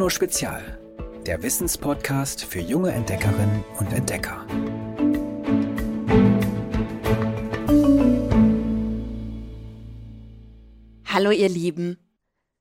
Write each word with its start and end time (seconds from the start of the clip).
Bruno 0.00 0.08
Spezial, 0.08 0.78
der 1.26 1.42
Wissenspodcast 1.42 2.46
für 2.46 2.60
junge 2.60 2.90
Entdeckerinnen 2.90 3.62
und 3.78 3.92
Entdecker. 3.92 4.46
Hallo 11.04 11.30
ihr 11.32 11.50
Lieben. 11.50 11.98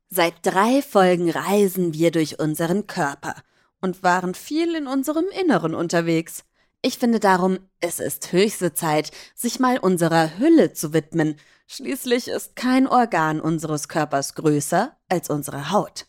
Seit 0.09 0.33
drei 0.41 0.81
Folgen 0.81 1.29
reisen 1.29 1.93
wir 1.93 2.11
durch 2.11 2.39
unseren 2.39 2.87
Körper 2.87 3.35
und 3.79 4.03
waren 4.03 4.35
viel 4.35 4.75
in 4.75 4.87
unserem 4.87 5.27
Inneren 5.41 5.75
unterwegs. 5.75 6.43
Ich 6.81 6.97
finde 6.97 7.21
darum, 7.21 7.59
es 7.79 8.01
ist 8.01 8.33
höchste 8.33 8.73
Zeit, 8.73 9.11
sich 9.33 9.61
mal 9.61 9.77
unserer 9.77 10.37
Hülle 10.39 10.73
zu 10.73 10.91
widmen. 10.91 11.37
Schließlich 11.67 12.27
ist 12.27 12.57
kein 12.57 12.85
Organ 12.85 13.39
unseres 13.39 13.87
Körpers 13.87 14.35
größer 14.35 14.97
als 15.07 15.29
unsere 15.29 15.71
Haut. 15.71 16.08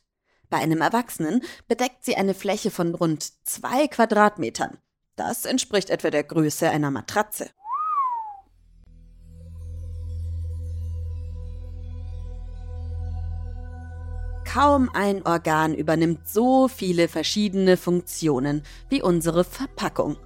Bei 0.51 0.59
einem 0.59 0.81
Erwachsenen 0.81 1.43
bedeckt 1.69 2.05
sie 2.05 2.17
eine 2.17 2.35
Fläche 2.35 2.73
von 2.73 2.95
rund 2.95 3.33
zwei 3.47 3.87
Quadratmetern. 3.87 4.79
Das 5.15 5.45
entspricht 5.45 5.91
etwa 5.91 6.11
der 6.11 6.25
Größe 6.25 6.69
einer 6.69 6.91
Matratze. 6.91 7.51
Kaum 14.45 14.91
ein 14.93 15.25
Organ 15.25 15.75
übernimmt 15.75 16.29
so 16.29 16.67
viele 16.67 17.07
verschiedene 17.07 17.77
Funktionen 17.77 18.65
wie 18.89 19.01
unsere 19.01 19.45
Verpackung. 19.45 20.17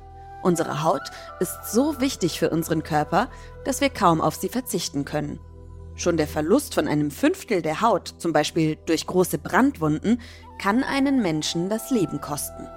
Unsere 0.42 0.82
Haut 0.82 1.02
ist 1.40 1.70
so 1.70 2.00
wichtig 2.00 2.38
für 2.38 2.48
unseren 2.48 2.82
Körper, 2.82 3.30
dass 3.66 3.82
wir 3.82 3.90
kaum 3.90 4.22
auf 4.22 4.36
sie 4.36 4.48
verzichten 4.48 5.04
können. 5.04 5.38
Schon 5.96 6.16
der 6.16 6.26
Verlust 6.26 6.74
von 6.74 6.88
einem 6.88 7.10
Fünftel 7.10 7.62
der 7.62 7.80
Haut, 7.80 8.14
zum 8.18 8.32
Beispiel 8.32 8.76
durch 8.86 9.06
große 9.06 9.38
Brandwunden, 9.38 10.20
kann 10.60 10.82
einen 10.82 11.22
Menschen 11.22 11.68
das 11.68 11.90
Leben 11.90 12.20
kosten. 12.20 12.68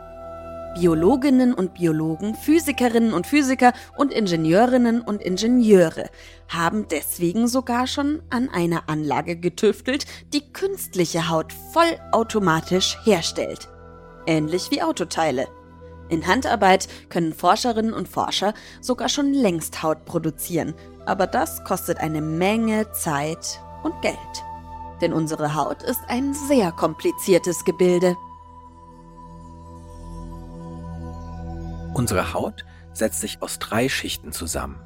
Biologinnen 0.76 1.56
und 1.56 1.74
Biologen, 1.74 2.36
Physikerinnen 2.36 3.14
und 3.14 3.26
Physiker 3.26 3.74
und 3.98 4.14
Ingenieurinnen 4.14 5.02
und 5.02 5.24
Ingenieure 5.24 6.08
haben 6.50 6.88
deswegen 6.88 7.48
sogar 7.48 7.88
schon 7.88 8.22
an 8.30 8.50
einer 8.50 8.88
Anlage 8.88 9.38
getüftelt, 9.38 10.06
die 10.34 10.54
künstliche 10.54 11.30
Haut 11.30 11.52
vollautomatisch 11.74 13.00
herstellt. 13.06 13.70
Ähnlich 14.28 14.70
wie 14.70 14.84
Autoteile. 14.84 15.48
In 16.10 16.28
Handarbeit 16.28 16.88
können 17.10 17.34
Forscherinnen 17.34 17.94
und 17.94 18.08
Forscher 18.08 18.54
sogar 18.80 19.10
schon 19.10 19.34
längst 19.34 19.82
Haut 19.82 20.06
produzieren, 20.06 20.76
aber 21.08 21.26
das 21.26 21.64
kostet 21.64 22.00
eine 22.00 22.22
Menge 22.22 22.92
Zeit 22.92 23.62
und 23.84 24.00
Geld. 24.02 24.18
Denn 25.00 25.14
unsere 25.14 25.56
Haut 25.56 25.82
ist 25.84 26.02
ein 26.10 26.34
sehr 26.34 26.72
kompliziertes 26.72 27.64
Gebilde. 27.64 28.18
Unsere 31.94 32.34
Haut 32.34 32.66
setzt 32.94 33.22
sich 33.22 33.42
aus 33.42 33.58
drei 33.58 33.88
Schichten 33.88 34.34
zusammen. 34.34 34.82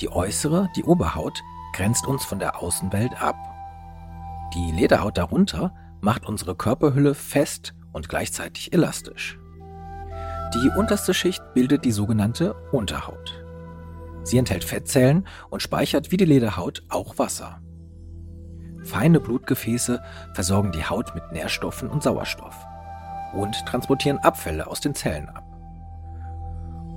Die 0.00 0.12
äußere, 0.12 0.68
die 0.76 0.84
Oberhaut, 0.84 1.42
grenzt 1.72 2.06
uns 2.06 2.24
von 2.24 2.38
der 2.38 2.62
Außenwelt 2.62 3.20
ab. 3.22 3.36
Die 4.54 4.72
Lederhaut 4.72 5.16
darunter 5.16 5.72
macht 6.00 6.26
unsere 6.26 6.54
Körperhülle 6.54 7.14
fest 7.14 7.74
und 7.92 8.08
gleichzeitig 8.10 8.74
elastisch. 8.74 9.38
Die 10.54 10.70
unterste 10.76 11.14
Schicht 11.14 11.42
bildet 11.54 11.84
die 11.84 11.92
sogenannte 11.92 12.54
Unterhaut. 12.72 13.45
Sie 14.26 14.38
enthält 14.38 14.64
Fettzellen 14.64 15.24
und 15.50 15.62
speichert 15.62 16.10
wie 16.10 16.16
die 16.16 16.24
Lederhaut 16.24 16.82
auch 16.88 17.16
Wasser. 17.16 17.60
Feine 18.82 19.20
Blutgefäße 19.20 20.02
versorgen 20.34 20.72
die 20.72 20.84
Haut 20.84 21.14
mit 21.14 21.30
Nährstoffen 21.30 21.88
und 21.88 22.02
Sauerstoff 22.02 22.56
und 23.34 23.54
transportieren 23.66 24.18
Abfälle 24.18 24.66
aus 24.66 24.80
den 24.80 24.96
Zellen 24.96 25.28
ab. 25.28 25.44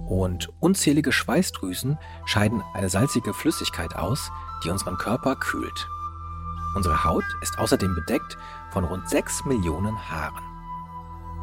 Und 0.08 0.50
unzählige 0.60 1.12
Schweißdrüsen 1.12 2.00
scheiden 2.26 2.64
eine 2.74 2.90
salzige 2.90 3.36
Flüssigkeit 3.36 3.96
aus, 3.96 4.32
die 4.64 4.72
unseren 4.72 4.98
Körper 4.98 5.36
kühlt. 5.36 5.88
Unsere 6.76 7.04
Haut 7.04 7.26
ist 7.44 7.60
außerdem 7.60 7.94
bedeckt 7.94 8.40
von 8.72 8.86
rund 8.86 9.08
6 9.08 9.46
Millionen 9.46 9.96
Haaren. 10.10 10.44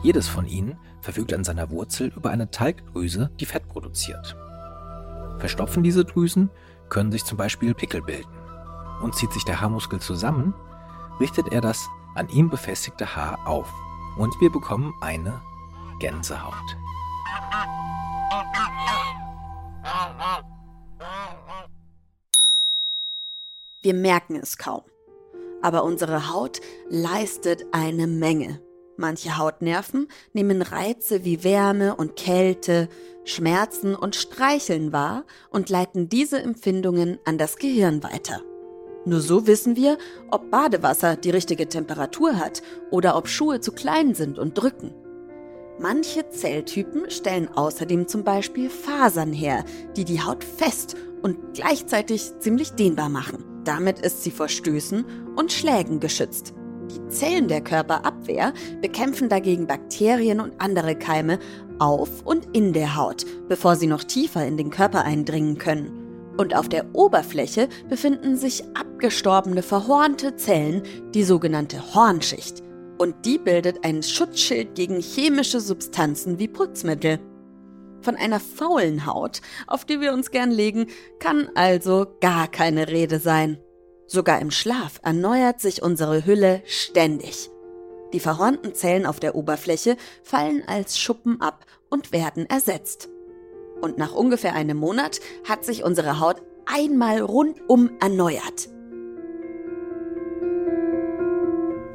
Jedes 0.02 0.26
von 0.26 0.46
ihnen 0.46 0.80
verfügt 1.00 1.32
an 1.32 1.44
seiner 1.44 1.70
Wurzel 1.70 2.08
über 2.08 2.30
eine 2.30 2.50
Talgdrüse, 2.50 3.30
die 3.38 3.46
Fett 3.46 3.68
produziert. 3.68 4.36
Verstopfen 5.46 5.84
diese 5.84 6.04
Drüsen, 6.04 6.50
können 6.88 7.12
sich 7.12 7.24
zum 7.24 7.38
Beispiel 7.38 7.72
Pickel 7.72 8.02
bilden. 8.02 8.36
Und 9.00 9.14
zieht 9.14 9.32
sich 9.32 9.44
der 9.44 9.60
Haarmuskel 9.60 10.00
zusammen, 10.00 10.54
richtet 11.20 11.52
er 11.52 11.60
das 11.60 11.88
an 12.16 12.28
ihm 12.30 12.50
befestigte 12.50 13.14
Haar 13.14 13.46
auf. 13.46 13.72
Und 14.18 14.34
wir 14.40 14.50
bekommen 14.50 14.92
eine 15.00 15.40
Gänsehaut. 16.00 16.52
Wir 23.82 23.94
merken 23.94 24.34
es 24.34 24.58
kaum. 24.58 24.82
Aber 25.62 25.84
unsere 25.84 26.28
Haut 26.28 26.60
leistet 26.90 27.66
eine 27.70 28.08
Menge. 28.08 28.60
Manche 28.96 29.36
Hautnerven 29.36 30.08
nehmen 30.32 30.62
Reize 30.62 31.24
wie 31.24 31.44
Wärme 31.44 31.96
und 31.96 32.16
Kälte, 32.16 32.88
Schmerzen 33.24 33.94
und 33.94 34.16
Streicheln 34.16 34.92
wahr 34.92 35.24
und 35.50 35.68
leiten 35.68 36.08
diese 36.08 36.40
Empfindungen 36.40 37.18
an 37.24 37.36
das 37.36 37.56
Gehirn 37.56 38.02
weiter. 38.02 38.42
Nur 39.04 39.20
so 39.20 39.46
wissen 39.46 39.76
wir, 39.76 39.98
ob 40.30 40.50
Badewasser 40.50 41.16
die 41.16 41.30
richtige 41.30 41.68
Temperatur 41.68 42.38
hat 42.38 42.62
oder 42.90 43.16
ob 43.16 43.28
Schuhe 43.28 43.60
zu 43.60 43.72
klein 43.72 44.14
sind 44.14 44.38
und 44.38 44.58
drücken. 44.58 44.92
Manche 45.78 46.28
Zelltypen 46.30 47.10
stellen 47.10 47.48
außerdem 47.48 48.08
zum 48.08 48.24
Beispiel 48.24 48.70
Fasern 48.70 49.32
her, 49.32 49.64
die 49.94 50.04
die 50.04 50.22
Haut 50.22 50.42
fest 50.42 50.96
und 51.22 51.54
gleichzeitig 51.54 52.32
ziemlich 52.40 52.72
dehnbar 52.72 53.10
machen. 53.10 53.44
Damit 53.64 53.98
ist 54.00 54.22
sie 54.22 54.30
vor 54.30 54.48
Stößen 54.48 55.04
und 55.36 55.52
Schlägen 55.52 56.00
geschützt. 56.00 56.55
Die 56.90 57.08
Zellen 57.08 57.48
der 57.48 57.60
Körperabwehr 57.60 58.52
bekämpfen 58.80 59.28
dagegen 59.28 59.66
Bakterien 59.66 60.40
und 60.40 60.60
andere 60.60 60.94
Keime 60.94 61.38
auf 61.78 62.22
und 62.24 62.56
in 62.56 62.72
der 62.72 62.96
Haut, 62.96 63.24
bevor 63.48 63.76
sie 63.76 63.86
noch 63.86 64.04
tiefer 64.04 64.46
in 64.46 64.56
den 64.56 64.70
Körper 64.70 65.04
eindringen 65.04 65.58
können. 65.58 66.06
Und 66.36 66.54
auf 66.54 66.68
der 66.68 66.94
Oberfläche 66.94 67.68
befinden 67.88 68.36
sich 68.36 68.62
abgestorbene, 68.74 69.62
verhornte 69.62 70.36
Zellen, 70.36 70.82
die 71.14 71.24
sogenannte 71.24 71.94
Hornschicht. 71.94 72.62
Und 72.98 73.14
die 73.24 73.38
bildet 73.38 73.84
ein 73.84 74.02
Schutzschild 74.02 74.74
gegen 74.74 75.00
chemische 75.00 75.60
Substanzen 75.60 76.38
wie 76.38 76.48
Putzmittel. 76.48 77.18
Von 78.02 78.16
einer 78.16 78.40
faulen 78.40 79.06
Haut, 79.06 79.40
auf 79.66 79.84
die 79.84 80.00
wir 80.00 80.12
uns 80.12 80.30
gern 80.30 80.50
legen, 80.50 80.86
kann 81.18 81.48
also 81.54 82.06
gar 82.20 82.48
keine 82.48 82.88
Rede 82.88 83.18
sein. 83.18 83.58
Sogar 84.06 84.40
im 84.40 84.50
Schlaf 84.50 85.00
erneuert 85.02 85.60
sich 85.60 85.82
unsere 85.82 86.24
Hülle 86.24 86.62
ständig. 86.64 87.50
Die 88.12 88.20
verhornten 88.20 88.74
Zellen 88.74 89.04
auf 89.04 89.18
der 89.18 89.34
Oberfläche 89.34 89.96
fallen 90.22 90.62
als 90.66 90.98
Schuppen 90.98 91.40
ab 91.40 91.66
und 91.90 92.12
werden 92.12 92.46
ersetzt. 92.46 93.08
Und 93.80 93.98
nach 93.98 94.14
ungefähr 94.14 94.54
einem 94.54 94.76
Monat 94.76 95.20
hat 95.46 95.64
sich 95.64 95.82
unsere 95.82 96.20
Haut 96.20 96.40
einmal 96.66 97.20
rundum 97.20 97.90
erneuert. 98.00 98.68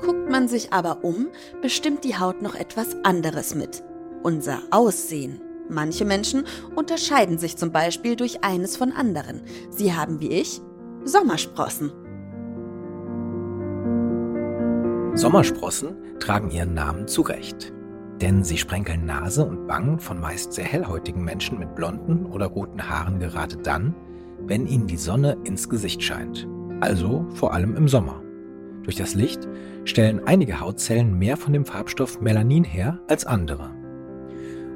Guckt 0.02 0.30
man 0.30 0.48
sich 0.48 0.74
aber 0.74 1.04
um, 1.04 1.30
bestimmt 1.62 2.04
die 2.04 2.18
Haut 2.18 2.42
noch 2.42 2.56
etwas 2.56 2.96
anderes 3.04 3.56
mit. 3.56 3.84
Unser 4.22 4.62
Aussehen. 4.72 5.42
Manche 5.70 6.04
Menschen 6.04 6.46
unterscheiden 6.76 7.38
sich 7.38 7.56
zum 7.56 7.72
Beispiel 7.72 8.18
durch 8.18 8.44
eines 8.44 8.76
von 8.76 8.92
anderen. 8.92 9.42
Sie 9.70 9.94
haben 9.94 10.20
wie 10.20 10.32
ich 10.32 10.62
Sommersprossen. 11.04 11.92
Sommersprossen 15.16 15.96
tragen 16.20 16.52
ihren 16.52 16.76
Namen 16.76 17.08
zurecht. 17.08 17.74
Denn 18.22 18.44
sie 18.44 18.60
sprenkeln 18.60 19.08
Nase 19.08 19.44
und 19.44 19.68
Wangen 19.68 20.00
von 20.00 20.20
meist 20.20 20.54
sehr 20.54 20.66
hellhäutigen 20.66 21.24
Menschen 21.24 21.58
mit 21.58 21.74
blonden 21.74 22.28
oder 22.28 22.46
roten 22.46 22.88
Haaren 22.88 23.20
gerade 23.20 23.58
dann, 23.58 23.96
wenn 24.46 24.68
ihnen 24.68 24.86
die 24.86 24.98
Sonne 24.98 25.38
ins 25.44 25.70
Gesicht 25.70 26.04
scheint. 26.04 26.48
Also 26.82 27.26
vor 27.34 27.54
allem 27.54 27.76
im 27.76 27.88
Sommer. 27.88 28.22
Durch 28.84 28.96
das 28.96 29.16
Licht 29.16 29.48
stellen 29.86 30.22
einige 30.28 30.60
Hautzellen 30.60 31.18
mehr 31.18 31.36
von 31.36 31.54
dem 31.54 31.66
Farbstoff 31.66 32.22
Melanin 32.22 32.64
her 32.64 33.00
als 33.08 33.26
andere. 33.26 33.72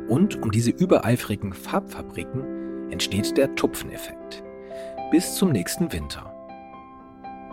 Und 0.07 0.41
um 0.41 0.49
diese 0.49 0.71
übereifrigen 0.71 1.53
Farbfabriken 1.53 2.89
entsteht 2.89 3.37
der 3.37 3.53
Tupfeneffekt. 3.53 4.44
Bis 5.11 5.35
zum 5.35 5.51
nächsten 5.51 5.91
Winter. 5.93 6.33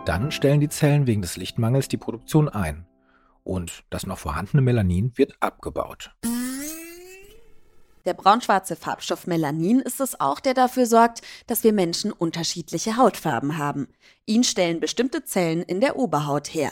Dann 0.05 0.31
stellen 0.31 0.59
die 0.59 0.69
Zellen 0.69 1.05
wegen 1.05 1.21
des 1.21 1.37
Lichtmangels 1.37 1.87
die 1.87 1.97
Produktion 1.97 2.49
ein 2.49 2.87
und 3.43 3.83
das 3.91 4.07
noch 4.07 4.17
vorhandene 4.17 4.63
Melanin 4.63 5.11
wird 5.17 5.35
abgebaut. 5.39 6.15
Der 8.05 8.15
braunschwarze 8.15 8.75
Farbstoff 8.75 9.27
Melanin 9.27 9.79
ist 9.79 10.01
es 10.01 10.19
auch, 10.19 10.39
der 10.39 10.55
dafür 10.55 10.87
sorgt, 10.87 11.21
dass 11.45 11.63
wir 11.63 11.73
Menschen 11.73 12.11
unterschiedliche 12.11 12.97
Hautfarben 12.97 13.57
haben. 13.59 13.87
Ihn 14.25 14.43
stellen 14.43 14.79
bestimmte 14.79 15.23
Zellen 15.23 15.61
in 15.61 15.79
der 15.79 15.95
Oberhaut 15.95 16.47
her. 16.55 16.71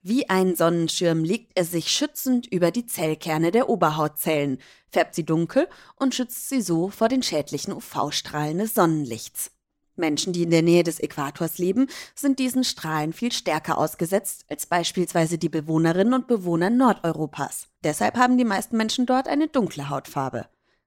Wie 0.00 0.30
ein 0.30 0.56
Sonnenschirm 0.56 1.22
legt 1.22 1.52
er 1.54 1.64
sich 1.64 1.90
schützend 1.90 2.46
über 2.46 2.70
die 2.70 2.86
Zellkerne 2.86 3.50
der 3.50 3.68
Oberhautzellen, 3.68 4.58
färbt 4.90 5.14
sie 5.14 5.24
dunkel 5.24 5.68
und 5.96 6.14
schützt 6.14 6.48
sie 6.48 6.62
so 6.62 6.88
vor 6.88 7.08
den 7.08 7.22
schädlichen 7.22 7.72
UV-Strahlen 7.72 8.58
des 8.58 8.74
Sonnenlichts. 8.74 9.53
Menschen, 9.96 10.32
die 10.32 10.42
in 10.42 10.50
der 10.50 10.62
Nähe 10.62 10.82
des 10.82 11.00
Äquators 11.00 11.58
leben, 11.58 11.88
sind 12.14 12.38
diesen 12.38 12.64
Strahlen 12.64 13.12
viel 13.12 13.32
stärker 13.32 13.78
ausgesetzt 13.78 14.44
als 14.48 14.66
beispielsweise 14.66 15.38
die 15.38 15.48
Bewohnerinnen 15.48 16.14
und 16.14 16.26
Bewohner 16.26 16.70
Nordeuropas. 16.70 17.68
Deshalb 17.82 18.16
haben 18.16 18.38
die 18.38 18.44
meisten 18.44 18.76
Menschen 18.76 19.06
dort 19.06 19.28
eine 19.28 19.48
dunkle 19.48 19.90
Hautfarbe. 19.90 20.46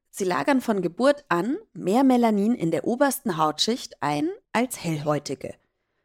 Sie 0.09 0.23
lagern 0.23 0.61
von 0.61 0.81
Geburt 0.81 1.25
an 1.29 1.57
mehr 1.73 2.03
Melanin 2.03 2.55
in 2.55 2.71
der 2.71 2.87
obersten 2.87 3.37
Hautschicht 3.37 4.01
ein 4.01 4.29
als 4.51 4.83
Hellhäutige. 4.83 5.53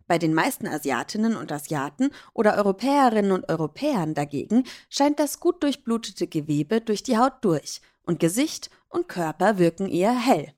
Bei 0.07 0.19
den 0.19 0.35
meisten 0.35 0.67
Asiatinnen 0.67 1.37
und 1.37 1.51
Asiaten 1.51 2.11
oder 2.35 2.59
Europäerinnen 2.59 3.33
und 3.33 3.49
Europäern 3.49 4.13
dagegen 4.13 4.65
scheint 4.91 5.19
das 5.19 5.41
gut 5.41 5.63
durchblutete 5.63 6.27
Gewebe 6.27 6.83
durch 6.83 7.03
die 7.03 7.17
Haut 7.17 7.43
durch 7.43 7.81
und 8.03 8.21
Gesicht 8.21 8.69
und 8.91 9.09
Körper 9.09 9.57
wirken 9.57 9.89
eher 9.89 10.13
hell. 10.13 10.53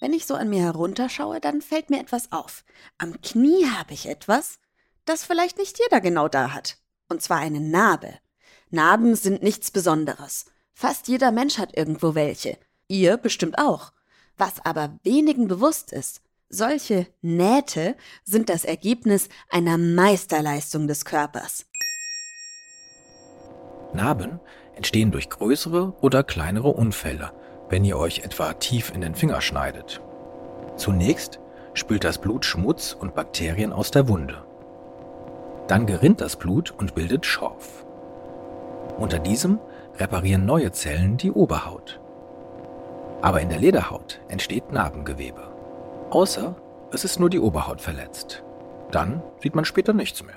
Wenn 0.00 0.12
ich 0.12 0.26
so 0.26 0.34
an 0.34 0.48
mir 0.48 0.62
herunterschaue, 0.62 1.40
dann 1.40 1.60
fällt 1.60 1.90
mir 1.90 2.00
etwas 2.00 2.30
auf. 2.30 2.64
Am 2.98 3.20
Knie 3.20 3.66
habe 3.66 3.94
ich 3.94 4.08
etwas, 4.08 4.58
das 5.04 5.24
vielleicht 5.24 5.58
nicht 5.58 5.78
jeder 5.78 6.00
genau 6.00 6.28
da 6.28 6.52
hat. 6.52 6.78
Und 7.08 7.22
zwar 7.22 7.38
eine 7.38 7.60
Narbe. 7.60 8.14
Narben 8.70 9.16
sind 9.16 9.42
nichts 9.42 9.70
Besonderes. 9.70 10.46
Fast 10.72 11.08
jeder 11.08 11.32
Mensch 11.32 11.58
hat 11.58 11.76
irgendwo 11.76 12.14
welche. 12.14 12.58
Ihr 12.86 13.16
bestimmt 13.16 13.58
auch. 13.58 13.92
Was 14.36 14.64
aber 14.64 14.98
wenigen 15.02 15.48
bewusst 15.48 15.92
ist, 15.92 16.20
solche 16.48 17.06
Nähte 17.20 17.96
sind 18.22 18.48
das 18.48 18.64
Ergebnis 18.64 19.28
einer 19.48 19.78
Meisterleistung 19.78 20.86
des 20.86 21.04
Körpers. 21.04 21.66
Narben 23.92 24.38
entstehen 24.76 25.10
durch 25.10 25.28
größere 25.28 25.94
oder 26.00 26.22
kleinere 26.22 26.68
Unfälle, 26.68 27.32
wenn 27.68 27.84
ihr 27.84 27.98
euch 27.98 28.20
etwa 28.20 28.52
tief 28.54 28.92
in 28.94 29.00
den 29.00 29.14
Finger 29.14 29.40
schneidet. 29.40 30.00
Zunächst 30.76 31.40
spült 31.74 32.04
das 32.04 32.18
Blut 32.18 32.44
Schmutz 32.44 32.96
und 32.98 33.14
Bakterien 33.14 33.72
aus 33.72 33.90
der 33.90 34.08
Wunde. 34.08 34.42
Dann 35.66 35.86
gerinnt 35.86 36.20
das 36.20 36.36
Blut 36.36 36.70
und 36.70 36.94
bildet 36.94 37.26
Schorf. 37.26 37.84
Unter 38.96 39.18
diesem 39.18 39.58
reparieren 39.98 40.46
neue 40.46 40.72
Zellen 40.72 41.16
die 41.16 41.30
Oberhaut. 41.30 42.00
Aber 43.20 43.40
in 43.40 43.48
der 43.48 43.58
Lederhaut 43.58 44.20
entsteht 44.28 44.72
Narbengewebe. 44.72 45.48
Außer 46.10 46.56
es 46.92 47.04
ist 47.04 47.20
nur 47.20 47.28
die 47.28 47.40
Oberhaut 47.40 47.80
verletzt. 47.80 48.42
Dann 48.90 49.22
sieht 49.42 49.54
man 49.54 49.64
später 49.64 49.92
nichts 49.92 50.24
mehr. 50.24 50.36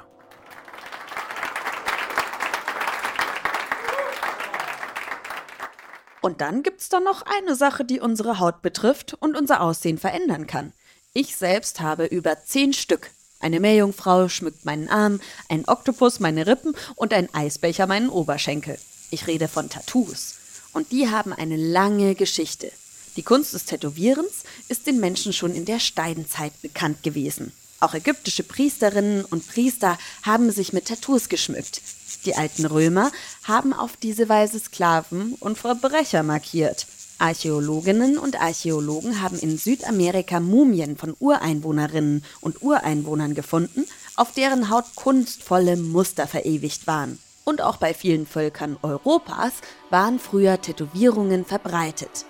Und 6.22 6.40
dann 6.42 6.64
gibt's 6.64 6.90
da 6.90 7.00
noch 7.00 7.24
eine 7.24 7.56
Sache, 7.56 7.84
die 7.84 8.00
unsere 8.00 8.40
Haut 8.40 8.62
betrifft 8.62 9.16
und 9.20 9.36
unser 9.36 9.62
Aussehen 9.62 9.98
verändern 9.98 10.48
kann. 10.48 10.72
Ich 11.14 11.36
selbst 11.36 11.82
habe 11.82 12.06
über 12.06 12.44
zehn 12.46 12.74
Stück. 12.74 13.10
Eine 13.40 13.60
Meerjungfrau 13.60 14.30
schmückt 14.30 14.66
meinen 14.66 14.88
Arm, 14.88 15.20
ein 15.50 15.68
Oktopus 15.68 16.20
meine 16.20 16.46
Rippen 16.46 16.76
und 16.96 17.14
ein 17.14 17.34
Eisbecher 17.34 17.88
meinen 17.88 18.10
Oberschenkel. 18.10 18.78
Ich 19.10 19.26
rede 19.28 19.48
von 19.48 19.70
Tattoos. 19.70 20.36
Und 20.74 20.92
die 20.92 21.10
haben 21.10 21.34
eine 21.34 21.58
lange 21.58 22.16
Geschichte. 22.16 22.72
Die 23.18 23.24
Kunst 23.24 23.54
des 23.54 23.66
Tätowierens 23.66 24.44
ist 24.70 24.88
den 24.88 25.00
Menschen 25.00 25.34
schon 25.34 25.54
in 25.54 25.66
der 25.66 25.80
Steinzeit 25.80 26.54
bekannt 26.62 27.04
gewesen. 27.04 27.52
Auch 27.82 27.96
ägyptische 27.96 28.44
Priesterinnen 28.44 29.26
und 29.26 29.48
Priester 29.48 29.98
haben 30.22 30.52
sich 30.52 30.72
mit 30.72 30.88
Tattoos 30.88 31.28
geschmückt. 31.28 31.82
Die 32.26 32.36
alten 32.36 32.66
Römer 32.66 33.12
haben 33.44 33.74
auf 33.74 33.98
diese 33.98 34.30
Weise 34.30 34.60
Sklaven 34.60 35.36
und 35.40 35.58
Verbrecher 35.58 36.24
markiert. 36.24 36.88
Archäologinnen 37.20 38.18
und 38.18 38.42
Archäologen 38.42 39.22
haben 39.22 39.38
in 39.38 39.58
Südamerika 39.58 40.40
Mumien 40.40 40.98
von 40.98 41.16
Ureinwohnerinnen 41.20 42.24
und 42.42 42.62
Ureinwohnern 42.62 43.36
gefunden, 43.36 43.86
auf 44.16 44.34
deren 44.34 44.70
Haut 44.70 44.86
kunstvolle 44.96 45.78
Muster 45.78 46.28
verewigt 46.28 46.88
waren. 46.88 47.20
Und 47.44 47.62
auch 47.62 47.78
bei 47.78 47.94
vielen 47.94 48.26
Völkern 48.26 48.78
Europas 48.82 49.54
waren 49.90 50.20
früher 50.20 50.62
Tätowierungen 50.62 51.46
verbreitet 51.46 52.26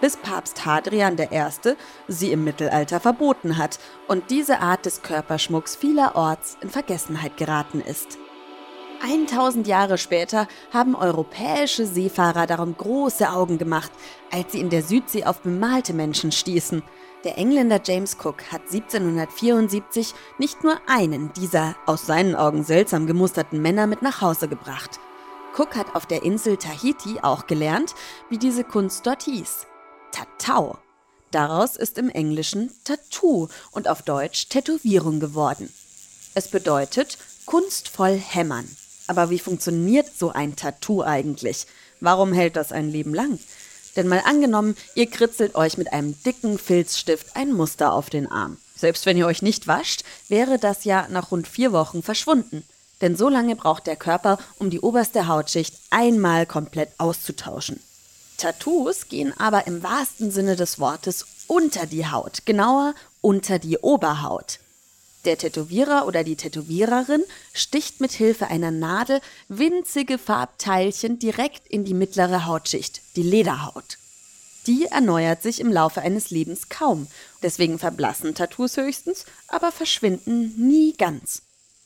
bis 0.00 0.16
Papst 0.16 0.64
Hadrian 0.64 1.18
I. 1.18 1.74
sie 2.08 2.32
im 2.32 2.44
Mittelalter 2.44 3.00
verboten 3.00 3.58
hat 3.58 3.78
und 4.08 4.30
diese 4.30 4.60
Art 4.60 4.86
des 4.86 5.02
Körperschmucks 5.02 5.76
vielerorts 5.76 6.56
in 6.62 6.70
Vergessenheit 6.70 7.36
geraten 7.36 7.80
ist. 7.80 8.18
1000 9.02 9.66
Jahre 9.66 9.98
später 9.98 10.46
haben 10.72 10.94
europäische 10.94 11.86
Seefahrer 11.86 12.46
darum 12.46 12.76
große 12.76 13.30
Augen 13.30 13.58
gemacht, 13.58 13.90
als 14.30 14.52
sie 14.52 14.60
in 14.60 14.70
der 14.70 14.82
Südsee 14.82 15.24
auf 15.24 15.40
bemalte 15.40 15.92
Menschen 15.92 16.32
stießen. 16.32 16.82
Der 17.24 17.36
Engländer 17.36 17.80
James 17.84 18.16
Cook 18.22 18.44
hat 18.50 18.62
1774 18.72 20.14
nicht 20.38 20.64
nur 20.64 20.80
einen 20.86 21.32
dieser 21.34 21.76
aus 21.86 22.06
seinen 22.06 22.34
Augen 22.34 22.64
seltsam 22.64 23.06
gemusterten 23.06 23.60
Männer 23.60 23.86
mit 23.86 24.02
nach 24.02 24.20
Hause 24.20 24.48
gebracht. 24.48 25.00
Cook 25.56 25.76
hat 25.76 25.94
auf 25.94 26.06
der 26.06 26.22
Insel 26.22 26.56
Tahiti 26.56 27.18
auch 27.22 27.46
gelernt, 27.46 27.94
wie 28.28 28.38
diese 28.38 28.64
Kunst 28.64 29.06
dort 29.06 29.24
hieß. 29.24 29.66
Tatau. 30.12 30.78
Daraus 31.30 31.76
ist 31.76 31.98
im 31.98 32.08
Englischen 32.08 32.70
Tattoo 32.84 33.48
und 33.70 33.88
auf 33.88 34.02
Deutsch 34.02 34.48
Tätowierung 34.48 35.20
geworden. 35.20 35.72
Es 36.34 36.48
bedeutet 36.48 37.18
kunstvoll 37.46 38.16
hämmern. 38.16 38.68
Aber 39.10 39.28
wie 39.28 39.40
funktioniert 39.40 40.06
so 40.16 40.30
ein 40.30 40.54
Tattoo 40.54 41.02
eigentlich? 41.02 41.66
Warum 41.98 42.32
hält 42.32 42.54
das 42.54 42.70
ein 42.70 42.88
Leben 42.88 43.12
lang? 43.12 43.40
Denn 43.96 44.06
mal 44.06 44.22
angenommen, 44.24 44.76
ihr 44.94 45.10
kritzelt 45.10 45.56
euch 45.56 45.76
mit 45.76 45.92
einem 45.92 46.14
dicken 46.22 46.60
Filzstift 46.60 47.34
ein 47.34 47.52
Muster 47.52 47.92
auf 47.92 48.08
den 48.08 48.30
Arm. 48.30 48.58
Selbst 48.76 49.06
wenn 49.06 49.16
ihr 49.16 49.26
euch 49.26 49.42
nicht 49.42 49.66
wascht, 49.66 50.04
wäre 50.28 50.60
das 50.60 50.84
ja 50.84 51.08
nach 51.10 51.32
rund 51.32 51.48
vier 51.48 51.72
Wochen 51.72 52.04
verschwunden. 52.04 52.62
Denn 53.00 53.16
so 53.16 53.28
lange 53.28 53.56
braucht 53.56 53.88
der 53.88 53.96
Körper, 53.96 54.38
um 54.60 54.70
die 54.70 54.78
oberste 54.78 55.26
Hautschicht 55.26 55.74
einmal 55.90 56.46
komplett 56.46 56.90
auszutauschen. 56.98 57.80
Tattoos 58.36 59.08
gehen 59.08 59.34
aber 59.40 59.66
im 59.66 59.82
wahrsten 59.82 60.30
Sinne 60.30 60.54
des 60.54 60.78
Wortes 60.78 61.26
unter 61.48 61.86
die 61.86 62.06
Haut, 62.06 62.46
genauer 62.46 62.94
unter 63.22 63.58
die 63.58 63.78
Oberhaut. 63.78 64.60
Der 65.24 65.36
Tätowierer 65.36 66.06
oder 66.06 66.24
die 66.24 66.36
Tätowiererin 66.36 67.22
sticht 67.52 68.00
mit 68.00 68.12
Hilfe 68.12 68.46
einer 68.46 68.70
Nadel 68.70 69.20
winzige 69.48 70.16
Farbteilchen 70.16 71.18
direkt 71.18 71.68
in 71.68 71.84
die 71.84 71.94
mittlere 71.94 72.46
Hautschicht, 72.46 73.02
die 73.16 73.22
Lederhaut. 73.22 73.98
Die 74.66 74.86
erneuert 74.86 75.42
sich 75.42 75.60
im 75.60 75.72
Laufe 75.72 76.00
eines 76.00 76.30
Lebens 76.30 76.68
kaum, 76.68 77.06
deswegen 77.42 77.78
verblassen 77.78 78.34
Tattoos 78.34 78.76
höchstens, 78.76 79.24
aber 79.48 79.72
verschwinden 79.72 80.54
nie 80.56 80.94
ganz. 80.96 81.42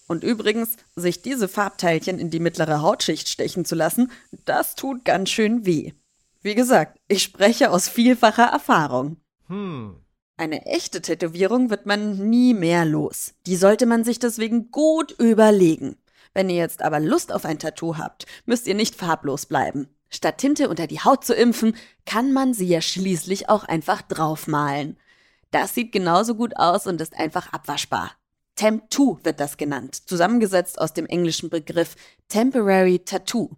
Und 0.07 0.23
übrigens, 0.23 0.77
sich 0.95 1.23
diese 1.23 1.49
Farbteilchen 1.49 2.19
in 2.19 2.31
die 2.31 2.41
mittlere 2.41 2.83
Hautschicht 2.83 3.29
stechen 3.29 3.65
zu 3.65 3.75
lassen, 3.75 4.13
das 4.45 4.75
tut 4.75 5.05
ganz 5.05 5.31
schön 5.31 5.65
weh. 5.67 5.93
Wie 6.43 6.55
gesagt, 6.55 6.99
ich 7.09 7.23
spreche 7.23 7.71
aus 7.71 7.89
vielfacher 7.89 8.45
Erfahrung. 8.45 9.17
Hm. 9.49 10.04
Eine 10.37 10.67
echte 10.67 11.01
Tätowierung 11.01 11.71
wird 11.71 11.87
man 11.87 12.29
nie 12.29 12.55
mehr 12.55 12.85
los. 12.85 13.35
Die 13.47 13.55
sollte 13.55 13.87
man 13.87 14.03
sich 14.03 14.19
deswegen 14.19 14.73
gut 14.73 15.13
überlegen. 15.13 15.97
Wenn 16.33 16.51
ihr 16.51 16.57
jetzt 16.57 16.83
aber 16.83 16.99
Lust 16.99 17.33
auf 17.33 17.45
ein 17.45 17.61
Tattoo 17.61 17.99
habt, 17.99 18.27
müsst 18.45 18.67
ihr 18.67 18.75
nicht 18.75 18.97
farblos 18.97 19.47
bleiben. 19.47 19.89
Statt 20.11 20.39
Tinte 20.39 20.69
unter 20.69 20.89
die 20.89 21.01
Haut 21.01 21.25
zu 21.25 21.35
impfen, 21.35 21.77
kann 22.05 22.33
man 22.33 22.53
sie 22.53 22.67
ja 22.67 22.81
schließlich 22.81 23.49
auch 23.49 23.63
einfach 23.63 24.03
draufmalen. 24.03 24.99
Das 25.53 25.73
sieht 25.73 25.93
genauso 25.93 26.35
gut 26.35 26.57
aus 26.57 26.89
und 26.89 27.01
ist 27.01 27.15
einfach 27.15 27.53
abwaschbar. 27.53 28.11
Temp2 28.59 29.25
wird 29.25 29.39
das 29.39 29.57
genannt, 29.57 29.95
zusammengesetzt 30.09 30.81
aus 30.81 30.93
dem 30.93 31.07
englischen 31.07 31.49
Begriff 31.49 31.95
Temporary 32.29 33.01
Tattoo. 33.01 33.51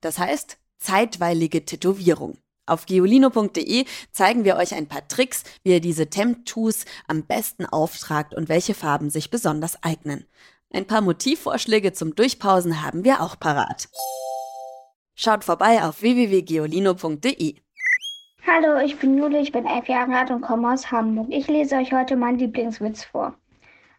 Das 0.00 0.18
heißt, 0.18 0.58
zeitweilige 0.78 1.64
Tätowierung. 1.64 2.38
Auf 2.64 2.86
geolino.de 2.86 3.84
zeigen 4.12 4.44
wir 4.44 4.56
euch 4.56 4.74
ein 4.74 4.86
paar 4.86 5.06
Tricks, 5.08 5.42
wie 5.64 5.72
ihr 5.72 5.80
diese 5.80 6.08
Temp-Tus 6.08 6.84
am 7.08 7.24
besten 7.24 7.66
auftragt 7.66 8.34
und 8.34 8.48
welche 8.48 8.74
Farben 8.74 9.10
sich 9.10 9.30
besonders 9.30 9.82
eignen. 9.82 10.26
Ein 10.72 10.86
paar 10.86 11.00
Motivvorschläge 11.00 11.92
zum 11.92 12.14
Durchpausen 12.14 12.82
haben 12.82 13.04
wir 13.04 13.20
auch 13.20 13.38
parat. 13.38 13.88
Schaut 15.14 15.44
vorbei 15.44 15.82
auf 15.82 16.02
www.geolino.de. 16.02 17.56
Hallo, 18.46 18.78
ich 18.84 18.98
bin 18.98 19.18
Jule, 19.18 19.40
ich 19.40 19.52
bin 19.52 19.66
elf 19.66 19.88
Jahre 19.88 20.16
alt 20.16 20.30
und 20.30 20.40
komme 20.40 20.72
aus 20.72 20.90
Hamburg. 20.90 21.28
Ich 21.30 21.48
lese 21.48 21.76
euch 21.76 21.92
heute 21.92 22.16
meinen 22.16 22.38
Lieblingswitz 22.38 23.04
vor. 23.04 23.34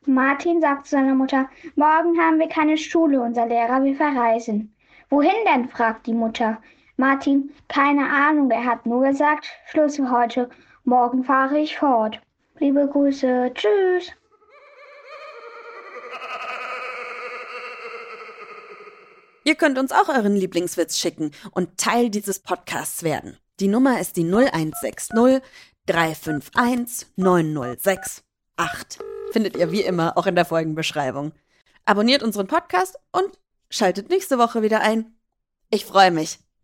Martin 0.06 0.62
sagt 0.62 0.86
zu 0.86 0.92
seiner 0.92 1.16
Mutter, 1.16 1.50
morgen 1.76 2.20
haben 2.20 2.40
wir 2.40 2.50
keine 2.50 2.78
Schule, 2.78 3.22
unser 3.22 3.46
Lehrer 3.46 3.84
will 3.84 3.96
verreisen. 3.96 4.76
Wohin 5.10 5.32
denn? 5.46 5.70
fragt 5.70 6.08
die 6.08 6.14
Mutter. 6.14 6.62
Martin, 6.98 7.52
keine 7.68 8.08
Ahnung, 8.08 8.52
er 8.52 8.66
hat 8.66 8.86
nur 8.86 9.04
gesagt, 9.08 9.48
Schluss 9.66 9.96
für 9.96 10.12
heute, 10.12 10.50
morgen 10.84 11.24
fahre 11.24 11.58
ich 11.58 11.78
fort. 11.78 12.22
Liebe 12.60 12.88
Grüße, 12.88 13.52
tschüss. 13.56 14.12
Ihr 19.46 19.56
könnt 19.56 19.78
uns 19.78 19.92
auch 19.92 20.08
euren 20.08 20.36
Lieblingswitz 20.36 20.98
schicken 20.98 21.32
und 21.52 21.78
Teil 21.78 22.10
dieses 22.10 22.40
Podcasts 22.40 23.04
werden. 23.04 23.38
Die 23.60 23.68
Nummer 23.68 24.00
ist 24.00 24.16
die 24.16 24.24
0160 24.24 25.42
351 25.88 27.08
9068. 27.18 29.04
Findet 29.32 29.58
ihr 29.58 29.72
wie 29.72 29.82
immer 29.82 30.18
auch 30.18 30.28
in 30.28 30.36
der 30.36 30.46
Folgenbeschreibung. 30.46 31.34
Abonniert 31.86 32.24
unseren 32.24 32.48
Podcast 32.48 32.98
und 33.12 33.38
schaltet 33.70 34.10
nächste 34.10 34.38
Woche 34.38 34.62
wieder 34.62 34.82
ein. 34.82 35.18
Ich 35.72 35.86
freue 35.86 36.12
mich. 36.12 36.40